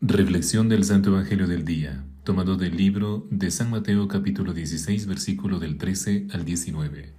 Reflexión 0.00 0.68
del 0.68 0.84
Santo 0.84 1.10
Evangelio 1.10 1.48
del 1.48 1.64
Día, 1.64 2.04
tomado 2.22 2.56
del 2.56 2.76
libro 2.76 3.26
de 3.32 3.50
San 3.50 3.68
Mateo 3.68 4.06
capítulo 4.06 4.54
16 4.54 5.06
versículo 5.06 5.58
del 5.58 5.76
13 5.76 6.28
al 6.30 6.44
19. 6.44 7.14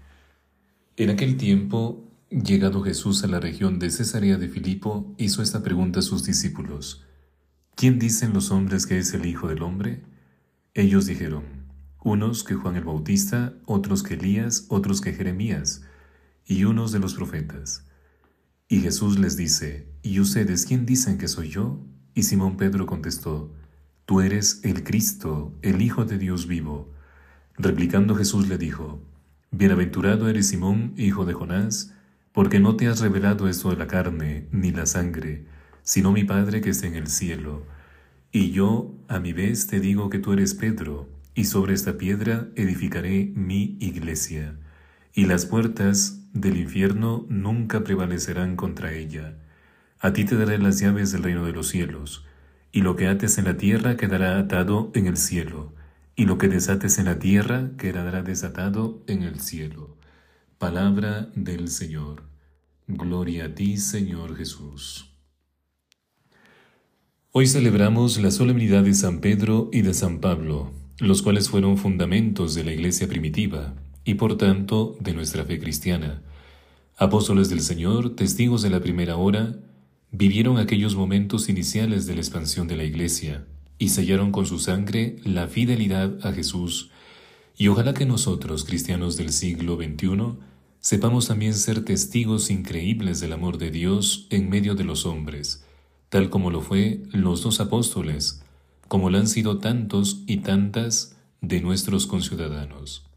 En 0.96 1.10
aquel 1.10 1.36
tiempo, 1.36 2.10
llegado 2.30 2.82
Jesús 2.82 3.26
a 3.26 3.28
la 3.28 3.42
región 3.42 3.80
de 3.80 3.92
Cesarea 3.92 4.38
de 4.38 4.48
Filipo, 4.48 5.14
hizo 5.18 5.42
esta 5.42 5.62
pregunta 5.62 6.00
a 6.00 6.04
sus 6.04 6.24
discípulos. 6.24 7.06
¿Quién 7.76 8.00
dicen 8.00 8.32
los 8.32 8.50
hombres 8.50 8.88
que 8.88 8.98
es 8.98 9.14
el 9.14 9.26
Hijo 9.26 9.50
del 9.50 9.62
Hombre? 9.62 10.06
Ellos 10.74 11.06
dijeron, 11.06 11.44
unos 12.02 12.46
que 12.46 12.56
Juan 12.56 12.78
el 12.78 12.86
Bautista, 12.86 13.56
otros 13.66 14.04
que 14.04 14.14
Elías, 14.14 14.68
otros 14.70 15.02
que 15.02 15.12
Jeremías, 15.12 15.82
y 16.46 16.64
unos 16.64 16.94
de 16.94 17.00
los 17.00 17.14
profetas. 17.14 17.84
Y 18.70 18.80
Jesús 18.80 19.20
les 19.20 19.36
dice, 19.36 19.92
¿y 20.02 20.22
ustedes 20.22 20.66
quién 20.66 20.86
dicen 20.86 21.18
que 21.18 21.28
soy 21.28 21.50
yo? 21.50 21.86
Y 22.20 22.24
Simón 22.24 22.58
Pedro 22.58 22.86
contestó, 22.86 23.50
Tú 24.06 24.20
eres 24.20 24.60
el 24.66 24.84
Cristo, 24.84 25.54
el 25.62 25.82
Hijo 25.82 26.04
de 26.04 26.18
Dios 26.18 26.48
vivo. 26.48 26.92
Replicando 27.58 28.14
Jesús 28.14 28.50
le 28.50 28.58
dijo, 28.58 29.02
Bienaventurado 29.52 30.28
eres 30.28 30.50
Simón, 30.50 30.94
hijo 30.98 31.24
de 31.24 31.32
Jonás, 31.32 31.94
porque 32.34 32.60
no 32.60 32.76
te 32.76 32.90
has 32.90 33.00
revelado 33.00 33.48
esto 33.48 33.70
de 33.70 33.78
la 33.78 33.88
carne 33.88 34.50
ni 34.52 34.74
la 34.74 34.86
sangre, 34.86 35.46
sino 35.82 36.12
mi 36.12 36.26
Padre 36.26 36.60
que 36.60 36.72
está 36.72 36.88
en 36.88 36.96
el 36.96 37.08
cielo. 37.08 37.64
Y 38.34 38.52
yo, 38.52 38.94
a 39.08 39.22
mi 39.22 39.32
vez, 39.32 39.68
te 39.68 39.80
digo 39.80 40.10
que 40.10 40.20
tú 40.20 40.34
eres 40.34 40.56
Pedro, 40.56 41.08
y 41.36 41.46
sobre 41.46 41.74
esta 41.74 41.98
piedra 41.98 42.50
edificaré 42.58 43.32
mi 43.34 43.78
iglesia, 43.80 44.58
y 45.14 45.26
las 45.26 45.46
puertas 45.46 46.20
del 46.34 46.58
infierno 46.58 47.26
nunca 47.30 47.86
prevalecerán 47.86 48.58
contra 48.58 48.92
ella. 48.92 49.38
A 50.02 50.14
ti 50.14 50.24
te 50.24 50.38
daré 50.38 50.58
las 50.58 50.80
llaves 50.80 51.12
del 51.12 51.24
reino 51.24 51.46
de 51.46 51.52
los 51.52 51.68
cielos, 51.68 52.26
y 52.72 52.82
lo 52.82 52.96
que 52.96 53.08
ates 53.08 53.38
en 53.38 53.46
la 53.46 53.58
tierra 53.58 53.98
quedará 53.98 54.40
atado 54.40 54.92
en 54.94 55.08
el 55.08 55.18
cielo, 55.18 55.74
y 56.16 56.26
lo 56.26 56.38
que 56.38 56.48
desates 56.48 57.00
en 57.00 57.06
la 57.06 57.20
tierra 57.20 57.72
quedará 57.78 58.24
desatado 58.24 59.04
en 59.08 59.24
el 59.24 59.42
cielo. 59.42 59.98
Palabra 60.58 61.30
del 61.36 61.68
Señor. 61.68 62.24
Gloria 62.88 63.46
a 63.46 63.56
ti, 63.56 63.78
Señor 63.78 64.38
Jesús. 64.38 65.14
Hoy 67.32 67.48
celebramos 67.48 68.20
la 68.20 68.32
solemnidad 68.32 68.84
de 68.84 68.94
San 68.94 69.20
Pedro 69.20 69.70
y 69.72 69.82
de 69.82 69.94
San 69.94 70.20
Pablo, 70.20 70.72
los 70.98 71.22
cuales 71.22 71.50
fueron 71.50 71.78
fundamentos 71.78 72.56
de 72.56 72.64
la 72.64 72.72
iglesia 72.72 73.08
primitiva 73.08 73.76
y 74.04 74.16
por 74.16 74.38
tanto 74.38 74.98
de 75.00 75.14
nuestra 75.14 75.44
fe 75.46 75.60
cristiana. 75.60 76.22
Apóstoles 76.98 77.50
del 77.50 77.62
Señor, 77.62 78.16
testigos 78.16 78.62
de 78.62 78.70
la 78.70 78.80
primera 78.80 79.16
hora, 79.16 79.56
vivieron 80.12 80.58
aquellos 80.58 80.96
momentos 80.96 81.50
iniciales 81.50 82.06
de 82.06 82.16
la 82.16 82.22
expansión 82.22 82.68
de 82.68 82.76
la 82.76 82.84
Iglesia 82.84 83.46
y 83.78 83.90
sellaron 83.90 84.32
con 84.32 84.46
su 84.46 84.60
sangre 84.60 85.18
la 85.24 85.48
fidelidad 85.48 86.26
a 86.26 86.34
Jesús, 86.34 86.92
y 87.58 87.68
ojalá 87.68 87.94
que 87.94 88.06
nosotros, 88.06 88.66
cristianos 88.66 89.18
del 89.18 89.32
siglo 89.32 89.76
XXI, 89.76 90.38
sepamos 90.80 91.28
también 91.28 91.54
ser 91.54 91.84
testigos 91.84 92.50
increíbles 92.50 93.20
del 93.20 93.34
amor 93.34 93.58
de 93.58 93.72
Dios 93.72 94.28
en 94.30 94.50
medio 94.50 94.76
de 94.76 94.84
los 94.84 95.06
hombres, 95.06 95.66
tal 96.10 96.30
como 96.30 96.52
lo 96.52 96.62
fue 96.62 97.04
los 97.12 97.44
dos 97.44 97.60
apóstoles, 97.60 98.44
como 98.88 99.10
lo 99.10 99.18
han 99.18 99.28
sido 99.28 99.60
tantos 99.60 100.24
y 100.26 100.38
tantas 100.38 101.16
de 101.42 101.62
nuestros 101.62 102.08
conciudadanos. 102.08 103.09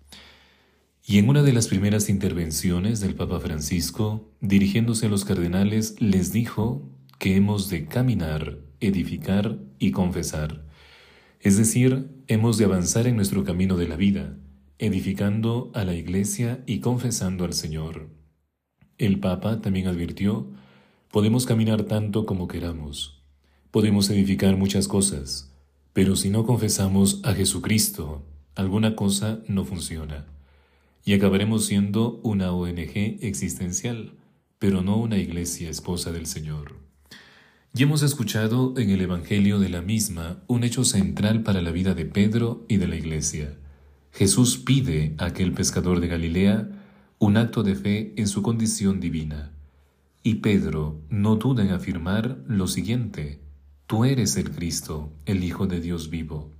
Y 1.05 1.19
en 1.19 1.29
una 1.29 1.43
de 1.43 1.53
las 1.53 1.67
primeras 1.67 2.09
intervenciones 2.09 3.01
del 3.01 3.17
Papa 3.17 3.41
Francisco, 3.41 4.31
dirigiéndose 4.41 5.07
a 5.07 5.09
los 5.09 5.25
cardenales, 5.25 6.01
les 6.01 6.33
dijo 6.33 6.89
que 7.19 7.35
hemos 7.35 7.69
de 7.69 7.87
caminar, 7.87 8.59
edificar 8.79 9.59
y 9.81 9.91
confesar. 9.91 10.65
Es 11.41 11.57
decir, 11.57 12.09
hemos 12.29 12.57
de 12.57 12.67
avanzar 12.67 13.09
en 13.09 13.17
nuestro 13.17 13.43
camino 13.43 13.77
de 13.77 13.89
la 13.89 13.97
vida, 13.97 14.37
edificando 14.79 15.73
a 15.75 15.85
la 15.85 15.95
Iglesia 15.95 16.63
y 16.67 16.79
confesando 16.79 17.45
al 17.45 17.53
Señor. 17.53 18.09
El 18.97 19.19
Papa 19.19 19.61
también 19.61 19.89
advirtió, 19.89 20.53
podemos 21.11 21.47
caminar 21.47 21.83
tanto 21.83 22.27
como 22.27 22.47
queramos, 22.47 23.25
podemos 23.73 24.09
edificar 24.09 24.57
muchas 24.57 24.87
cosas, 24.87 25.53
pero 25.93 26.15
si 26.15 26.31
no 26.31 26.47
confesamos 26.47 27.21
a 27.25 27.34
Jesucristo, 27.34 28.25
alguna 28.55 28.95
cosa 28.95 29.41
no 29.49 29.65
funciona 29.65 30.27
y 31.05 31.15
acabaremos 31.15 31.67
siendo 31.67 32.21
una 32.23 32.53
ONG 32.53 33.19
existencial, 33.21 34.15
pero 34.59 34.83
no 34.83 34.97
una 34.97 35.19
iglesia 35.19 35.71
esposa 35.71 36.13
del 36.13 36.27
Señor. 36.27 36.77
Y 37.75 37.83
hemos 37.83 38.03
escuchado 38.03 38.75
en 38.77 38.91
el 38.91 39.01
Evangelio 39.01 39.59
de 39.59 39.69
la 39.69 39.83
misma 39.83 40.43
un 40.47 40.63
hecho 40.63 40.85
central 40.85 41.43
para 41.43 41.63
la 41.63 41.71
vida 41.71 41.95
de 41.95 42.05
Pedro 42.05 42.65
y 42.69 42.77
de 42.77 42.87
la 42.87 42.97
iglesia. 42.97 43.59
Jesús 44.13 44.59
pide 44.59 45.15
a 45.19 45.27
aquel 45.27 45.53
pescador 45.53 46.01
de 46.01 46.09
Galilea 46.09 46.69
un 47.19 47.37
acto 47.37 47.63
de 47.63 47.75
fe 47.75 48.13
en 48.17 48.29
su 48.29 48.43
condición 48.43 49.01
divina. 49.01 49.53
Y 50.23 50.37
Pedro 50.37 51.01
no 51.09 51.37
duda 51.37 51.65
en 51.65 51.71
afirmar 51.71 52.39
lo 52.47 52.69
siguiente, 52.69 53.43
Tú 53.93 54.07
eres 54.07 54.39
el 54.39 54.51
Cristo, 54.51 55.13
el 55.27 55.45
Hijo 55.45 55.67
de 55.67 55.79
Dios 55.79 56.09
vivo. 56.09 56.51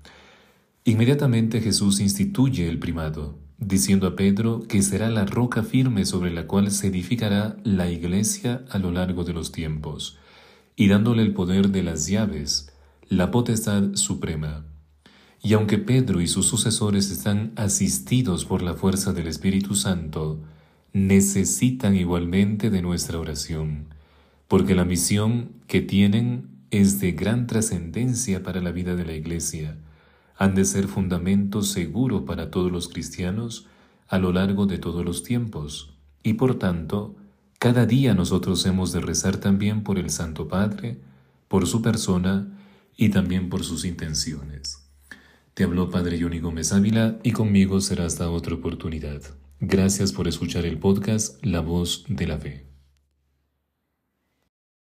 Inmediatamente 0.85 1.63
Jesús 1.63 1.99
instituye 2.01 2.69
el 2.69 2.79
primado 2.79 3.39
diciendo 3.67 4.06
a 4.09 4.17
Pedro 4.17 4.62
que 4.69 4.83
será 4.83 5.09
la 5.09 5.25
roca 5.25 5.62
firme 5.62 6.05
sobre 6.05 6.31
la 6.31 6.47
cual 6.47 6.71
se 6.71 6.89
edificará 6.89 7.56
la 7.65 7.91
iglesia 7.91 8.65
a 8.71 8.78
lo 8.78 8.91
largo 8.91 9.25
de 9.25 9.33
los 9.33 9.53
tiempos, 9.53 10.19
y 10.75 10.89
dándole 10.89 11.23
el 11.23 11.33
poder 11.33 11.71
de 11.71 11.83
las 11.83 12.09
llaves, 12.09 12.73
la 13.09 13.31
potestad 13.31 13.95
suprema. 13.95 14.65
Y 15.43 15.55
aunque 15.55 15.78
Pedro 15.78 16.21
y 16.21 16.28
sus 16.28 16.47
sucesores 16.47 17.11
están 17.11 17.53
asistidos 17.56 18.45
por 18.45 18.62
la 18.62 18.75
fuerza 18.75 19.12
del 19.12 19.27
Espíritu 19.27 19.75
Santo, 19.75 20.41
necesitan 20.93 21.97
igualmente 21.97 22.71
de 22.71 22.83
nuestra 22.83 23.19
oración, 23.19 23.89
porque 24.49 24.75
la 24.75 24.84
misión 24.84 25.53
que 25.67 25.81
tienen 25.81 26.49
es 26.71 27.00
de 27.00 27.12
gran 27.12 27.47
trascendencia 27.47 28.43
para 28.43 28.61
la 28.61 28.73
vida 28.73 28.97
de 28.97 29.05
la 29.05 29.15
Iglesia, 29.15 29.77
han 30.43 30.57
de 30.57 30.65
ser 30.65 30.89
fundamento 30.89 31.63
seguro 31.63 32.25
para 32.25 32.51
todos 32.51 32.73
los 32.73 32.89
cristianos 32.89 33.69
a 34.09 34.19
lo 34.19 34.33
largo 34.33 34.67
de 34.67 34.77
todos 34.77 35.05
los 35.05 35.23
tiempos, 35.23 35.95
y 36.25 36.33
por 36.33 36.59
tanto, 36.59 37.15
cada 37.61 37.87
día 37.87 38.13
nosotros 38.15 38.67
hemos 38.67 38.91
de 38.91 38.99
rezar 38.99 39.37
también 39.37 39.85
por 39.85 40.01
el 40.01 40.11
Santo 40.11 40.49
Padre, 40.49 40.99
por 41.47 41.69
su 41.69 41.81
persona 41.81 42.59
y 42.97 43.11
también 43.11 43.51
por 43.51 43.63
sus 43.63 43.85
intenciones. 43.85 44.91
Te 45.55 45.63
habló 45.63 45.91
Padre 45.91 46.21
Johnny 46.21 46.41
Gómez 46.41 46.73
Ávila 46.73 47.21
y 47.23 47.31
conmigo 47.31 47.81
será 47.81 48.05
hasta 48.05 48.29
otra 48.29 48.57
oportunidad. 48.57 49.23
Gracias 49.61 50.13
por 50.13 50.27
escuchar 50.27 50.67
el 50.67 50.81
podcast 50.81 51.39
La 51.45 51.61
Voz 51.61 52.05
de 52.09 52.27
la 52.27 52.39
Fe. 52.39 52.72